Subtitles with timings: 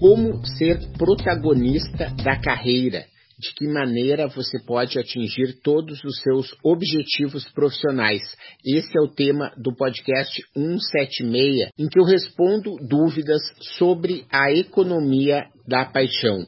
[0.00, 3.04] Como ser protagonista da carreira?
[3.38, 8.22] De que maneira você pode atingir todos os seus objetivos profissionais?
[8.64, 13.42] Esse é o tema do podcast 176, em que eu respondo dúvidas
[13.76, 16.46] sobre a economia da paixão.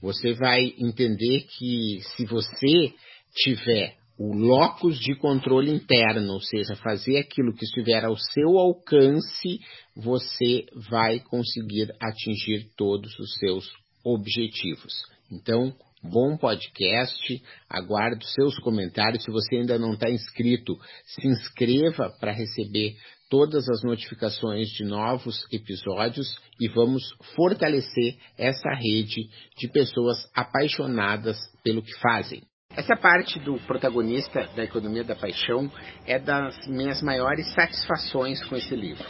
[0.00, 2.92] Você vai entender que se você
[3.34, 9.60] tiver o locus de controle interno, ou seja, fazer aquilo que estiver ao seu alcance,
[9.96, 13.68] você vai conseguir atingir todos os seus
[14.04, 14.92] objetivos.
[15.30, 19.24] Então, bom podcast, aguardo seus comentários.
[19.24, 22.94] Se você ainda não está inscrito, se inscreva para receber
[23.28, 27.02] todas as notificações de novos episódios e vamos
[27.34, 32.42] fortalecer essa rede de pessoas apaixonadas pelo que fazem.
[32.76, 35.70] Essa parte do protagonista da economia da paixão
[36.04, 39.06] é das minhas maiores satisfações com esse livro.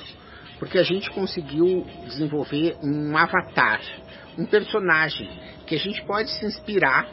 [0.58, 3.80] Porque a gente conseguiu desenvolver um avatar,
[4.38, 5.28] um personagem
[5.66, 7.08] que a gente pode se inspirar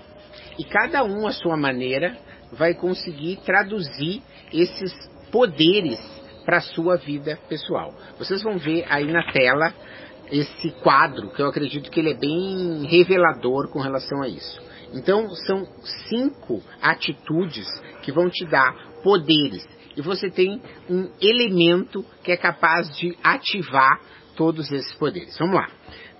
[0.59, 2.17] e cada um à sua maneira
[2.51, 4.21] vai conseguir traduzir
[4.51, 4.93] esses
[5.31, 5.99] poderes
[6.43, 7.93] para a sua vida pessoal.
[8.17, 9.73] Vocês vão ver aí na tela
[10.29, 14.70] esse quadro que eu acredito que ele é bem revelador com relação a isso.
[14.93, 15.65] Então, são
[16.09, 17.67] cinco atitudes
[18.01, 19.67] que vão te dar poderes.
[19.95, 23.99] E você tem um elemento que é capaz de ativar
[24.35, 25.37] todos esses poderes.
[25.37, 25.69] Vamos lá.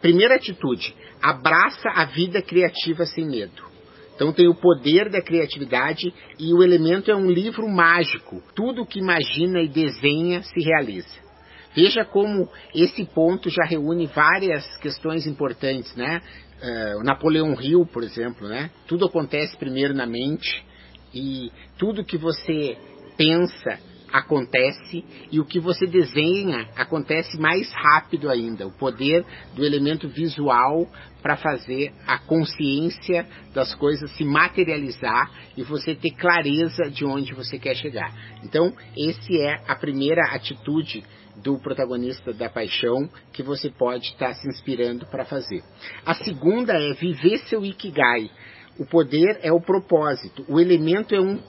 [0.01, 3.71] Primeira atitude: abraça a vida criativa sem medo.
[4.15, 8.43] Então tem o poder da criatividade e o elemento é um livro mágico.
[8.53, 11.31] Tudo que imagina e desenha se realiza.
[11.73, 16.21] Veja como esse ponto já reúne várias questões importantes, né?
[16.61, 18.69] Uh, o Napoleão Hill, por exemplo, né?
[18.87, 20.63] Tudo acontece primeiro na mente
[21.13, 22.77] e tudo que você
[23.17, 23.79] pensa
[24.11, 28.67] acontece e o que você desenha acontece mais rápido ainda.
[28.67, 30.87] O poder do elemento visual
[31.21, 37.59] para fazer a consciência das coisas se materializar e você ter clareza de onde você
[37.59, 38.11] quer chegar.
[38.43, 41.03] Então, esse é a primeira atitude
[41.37, 45.63] do protagonista da paixão que você pode estar tá se inspirando para fazer.
[46.05, 48.29] A segunda é viver seu ikigai.
[48.79, 50.45] O poder é o propósito.
[50.47, 51.39] O elemento é um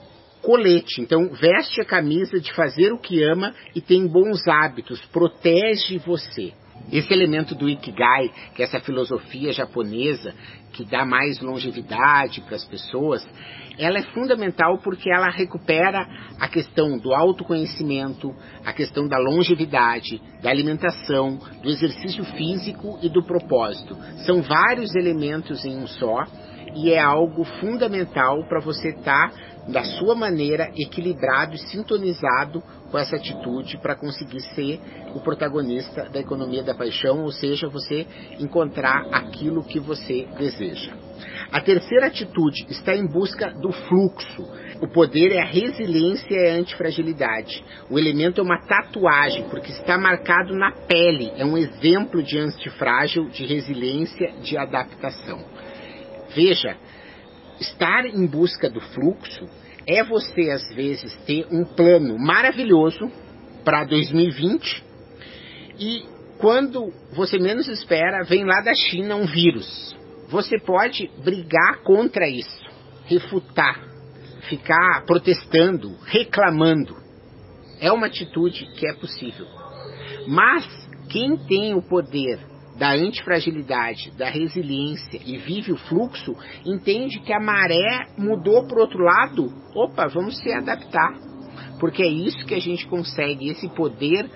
[0.43, 1.01] colete.
[1.01, 5.03] Então, veste a camisa de fazer o que ama e tem bons hábitos.
[5.05, 6.53] Protege você.
[6.91, 10.33] Esse elemento do Ikigai, que é essa filosofia japonesa
[10.73, 13.25] que dá mais longevidade para as pessoas,
[13.77, 16.05] ela é fundamental porque ela recupera
[16.39, 23.23] a questão do autoconhecimento, a questão da longevidade, da alimentação, do exercício físico e do
[23.23, 23.95] propósito.
[24.25, 26.25] São vários elementos em um só
[26.75, 32.61] e é algo fundamental para você estar tá da sua maneira equilibrado e sintonizado
[32.91, 34.79] com essa atitude para conseguir ser
[35.15, 38.05] o protagonista da economia da paixão, ou seja, você
[38.39, 40.93] encontrar aquilo que você deseja.
[41.51, 44.43] A terceira atitude está em busca do fluxo.
[44.81, 47.63] O poder é a resiliência e a antifragilidade.
[47.89, 51.31] O elemento é uma tatuagem, porque está marcado na pele.
[51.37, 55.45] É um exemplo de antifrágil, de resiliência, de adaptação.
[56.35, 56.77] Veja,
[57.59, 59.45] estar em busca do fluxo
[59.85, 63.11] é você, às vezes, ter um plano maravilhoso
[63.63, 64.83] para 2020
[65.79, 66.05] e
[66.37, 69.95] quando você menos espera, vem lá da China um vírus.
[70.29, 72.65] Você pode brigar contra isso,
[73.05, 73.79] refutar,
[74.49, 76.97] ficar protestando, reclamando.
[77.79, 79.45] É uma atitude que é possível.
[80.27, 80.65] Mas
[81.09, 82.39] quem tem o poder
[82.77, 86.35] da antifragilidade, da resiliência e vive o fluxo,
[86.65, 91.13] entende que a maré mudou para outro lado, opa, vamos se adaptar.
[91.79, 94.29] Porque é isso que a gente consegue, esse poder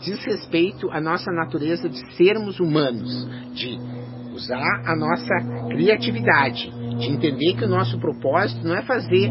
[0.00, 3.78] diz respeito à nossa natureza de sermos humanos, de
[4.32, 5.34] usar a nossa
[5.68, 9.30] criatividade, de entender que o nosso propósito não é fazer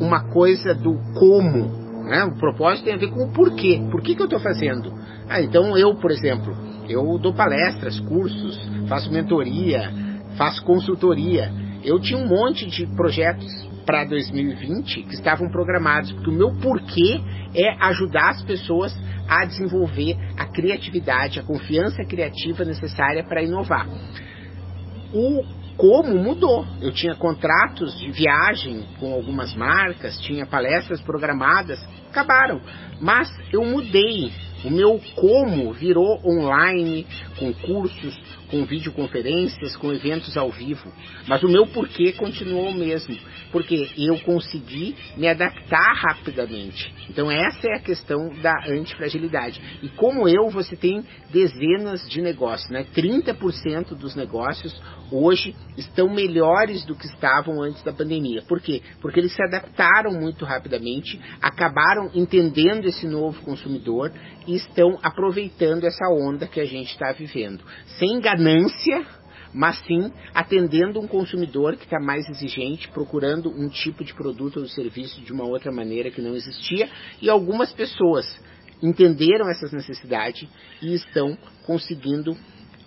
[0.00, 2.24] uma coisa do como, né?
[2.24, 3.80] O propósito tem a ver com o porquê.
[3.90, 4.92] Por que, que eu estou fazendo?
[5.30, 6.56] Ah, então eu, por exemplo,
[6.88, 9.88] eu dou palestras, cursos, faço mentoria,
[10.36, 11.52] faço consultoria.
[11.84, 13.46] Eu tinha um monte de projetos
[13.86, 17.20] para 2020 que estavam programados, porque o meu porquê
[17.54, 18.92] é ajudar as pessoas
[19.28, 23.86] a desenvolver a criatividade, a confiança criativa necessária para inovar.
[25.14, 25.44] O
[25.76, 26.66] como mudou.
[26.82, 31.78] Eu tinha contratos de viagem com algumas marcas, tinha palestras programadas,
[32.10, 32.60] acabaram.
[33.00, 34.49] Mas eu mudei.
[34.64, 37.06] O meu como virou online,
[37.38, 38.18] com cursos,
[38.50, 40.92] com videoconferências, com eventos ao vivo.
[41.26, 43.16] Mas o meu porquê continuou o mesmo,
[43.52, 46.92] porque eu consegui me adaptar rapidamente.
[47.08, 49.60] Então essa é a questão da antifragilidade.
[49.82, 52.84] E como eu, você tem dezenas de negócios, né?
[52.94, 54.74] 30% dos negócios
[55.10, 58.42] hoje estão melhores do que estavam antes da pandemia.
[58.42, 58.82] Por quê?
[59.00, 64.12] Porque eles se adaptaram muito rapidamente, acabaram entendendo esse novo consumidor
[64.46, 67.64] e estão aproveitando essa onda que a gente está vivendo.
[67.98, 69.06] Sem ganância,
[69.52, 74.66] mas sim atendendo um consumidor que está mais exigente, procurando um tipo de produto ou
[74.66, 76.88] serviço de uma outra maneira que não existia,
[77.20, 78.26] e algumas pessoas
[78.82, 80.48] entenderam essas necessidades
[80.80, 82.34] e estão conseguindo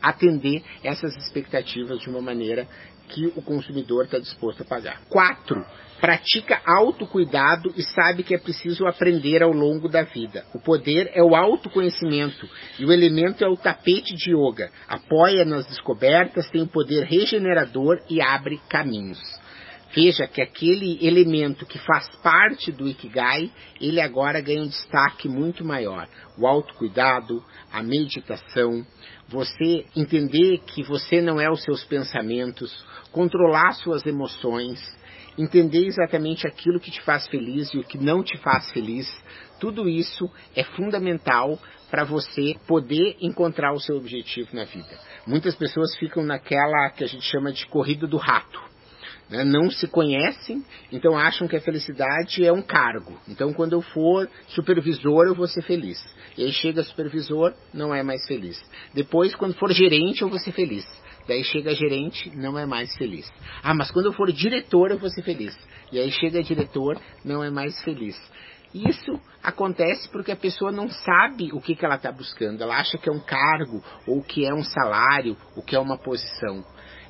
[0.02, 2.68] atender essas expectativas de uma maneira
[3.10, 5.02] que o consumidor está disposto a pagar.
[5.10, 5.66] Quatro,
[6.00, 10.46] pratica autocuidado e sabe que é preciso aprender ao longo da vida.
[10.54, 14.70] O poder é o autoconhecimento e o elemento é o tapete de yoga.
[14.88, 19.22] Apoia nas descobertas, tem o poder regenerador e abre caminhos.
[19.96, 25.64] Veja que aquele elemento que faz parte do Ikigai, ele agora ganha um destaque muito
[25.64, 26.08] maior.
[26.36, 28.84] O autocuidado, a meditação,
[29.34, 34.80] você entender que você não é os seus pensamentos, controlar suas emoções,
[35.36, 39.12] entender exatamente aquilo que te faz feliz e o que não te faz feliz,
[39.60, 41.58] tudo isso é fundamental
[41.90, 45.00] para você poder encontrar o seu objetivo na vida.
[45.26, 48.73] Muitas pessoas ficam naquela que a gente chama de corrida do rato
[49.34, 53.20] né, não se conhecem, então acham que a felicidade é um cargo.
[53.28, 55.98] Então, quando eu for supervisor, eu vou ser feliz.
[56.38, 58.62] E aí chega supervisor, não é mais feliz.
[58.94, 60.86] Depois, quando for gerente, eu vou ser feliz.
[61.28, 63.28] Daí chega gerente, não é mais feliz.
[63.64, 65.58] Ah, mas quando eu for diretor, eu vou ser feliz.
[65.92, 68.16] E aí chega diretor, não é mais feliz.
[68.72, 72.62] Isso acontece porque a pessoa não sabe o que, que ela está buscando.
[72.62, 75.98] Ela acha que é um cargo, ou que é um salário, ou que é uma
[75.98, 76.64] posição.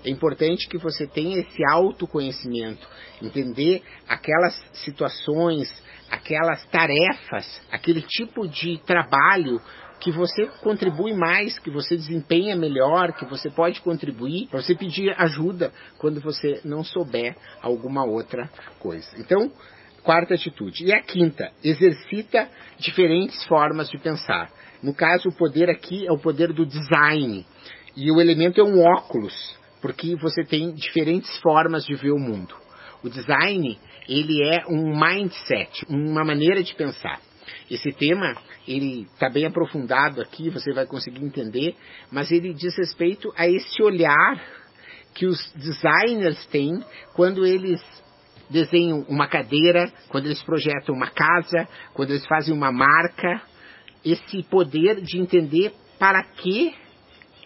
[0.05, 2.85] É importante que você tenha esse autoconhecimento,
[3.21, 5.69] entender aquelas situações,
[6.11, 9.61] aquelas tarefas, aquele tipo de trabalho
[10.01, 15.15] que você contribui mais, que você desempenha melhor, que você pode contribuir, para você pedir
[15.17, 18.49] ajuda quando você não souber alguma outra
[18.79, 19.07] coisa.
[19.17, 19.49] Então,
[20.03, 20.83] quarta atitude.
[20.83, 24.51] E a quinta, exercita diferentes formas de pensar.
[24.81, 27.45] No caso, o poder aqui é o poder do design.
[27.95, 32.55] E o elemento é um óculos porque você tem diferentes formas de ver o mundo.
[33.03, 33.77] O design,
[34.07, 37.19] ele é um mindset, uma maneira de pensar.
[37.69, 38.33] Esse tema,
[38.65, 41.75] ele está bem aprofundado aqui, você vai conseguir entender,
[42.09, 44.41] mas ele diz respeito a esse olhar
[45.13, 46.81] que os designers têm
[47.13, 47.83] quando eles
[48.49, 53.41] desenham uma cadeira, quando eles projetam uma casa, quando eles fazem uma marca,
[54.05, 56.73] esse poder de entender para que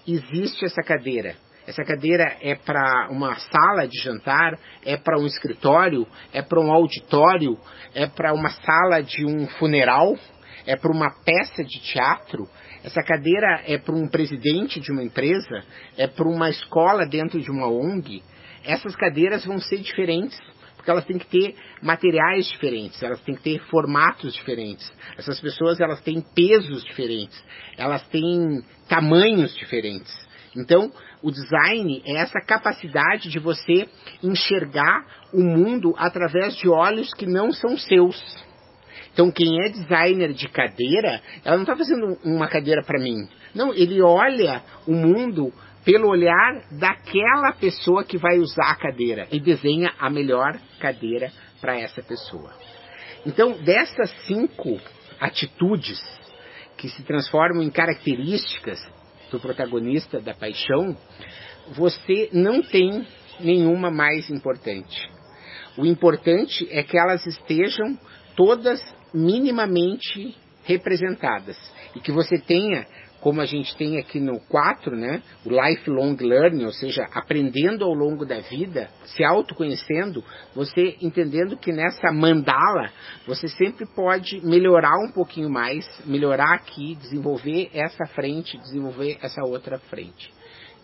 [0.07, 1.35] existe essa cadeira,
[1.67, 6.71] essa cadeira é para uma sala de jantar, é para um escritório, é para um
[6.71, 7.59] auditório,
[7.93, 10.17] é para uma sala de um funeral,
[10.65, 12.47] é para uma peça de teatro.
[12.85, 15.61] Essa cadeira é para um presidente de uma empresa,
[15.97, 18.23] é para uma escola dentro de uma ONG.
[18.63, 20.39] Essas cadeiras vão ser diferentes
[20.77, 24.89] porque elas têm que ter materiais diferentes, elas têm que ter formatos diferentes.
[25.17, 27.43] Essas pessoas elas têm pesos diferentes,
[27.77, 30.26] elas têm tamanhos diferentes.
[30.57, 33.87] Então, o design é essa capacidade de você
[34.23, 38.17] enxergar o mundo através de olhos que não são seus.
[39.13, 43.27] Então, quem é designer de cadeira, ela não está fazendo uma cadeira para mim.
[43.53, 45.53] Não, ele olha o mundo
[45.85, 51.79] pelo olhar daquela pessoa que vai usar a cadeira e desenha a melhor cadeira para
[51.79, 52.51] essa pessoa.
[53.25, 54.79] Então, dessas cinco
[55.19, 55.99] atitudes
[56.77, 58.79] que se transformam em características
[59.31, 60.95] do protagonista da paixão,
[61.75, 63.05] você não tem
[63.39, 65.09] nenhuma mais importante.
[65.77, 67.97] O importante é que elas estejam
[68.35, 68.81] todas
[69.13, 71.57] minimamente representadas
[71.95, 72.85] e que você tenha
[73.27, 77.93] como a gente tem aqui no 4, né, o lifelong learning, ou seja, aprendendo ao
[77.93, 80.23] longo da vida, se autoconhecendo,
[80.55, 82.89] você entendendo que nessa mandala
[83.27, 89.77] você sempre pode melhorar um pouquinho mais, melhorar aqui, desenvolver essa frente, desenvolver essa outra
[89.77, 90.33] frente.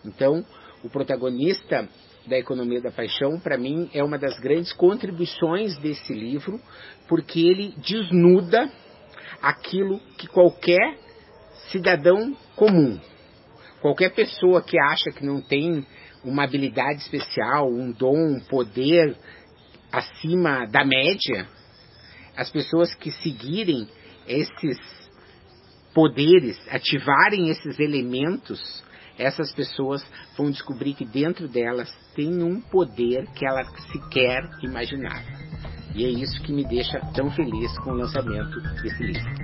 [0.04, 0.44] Então,
[0.82, 1.88] o protagonista
[2.26, 6.60] da Economia da Paixão, para mim, é uma das grandes contribuições desse livro,
[7.08, 8.70] porque ele desnuda
[9.40, 11.03] aquilo que qualquer
[11.70, 13.00] cidadão comum,
[13.80, 15.86] qualquer pessoa que acha que não tem
[16.24, 19.16] uma habilidade especial, um dom, um poder
[19.92, 21.46] acima da média,
[22.36, 23.86] as pessoas que seguirem
[24.26, 24.78] esses
[25.94, 28.82] poderes, ativarem esses elementos,
[29.16, 30.04] essas pessoas
[30.36, 35.22] vão descobrir que dentro delas tem um poder que ela sequer imaginava.
[35.94, 39.43] E é isso que me deixa tão feliz com o lançamento desse livro.